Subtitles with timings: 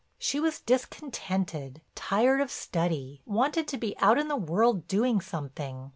[0.17, 5.89] She was discontented, tired of study, wanted to be out in the world doing something.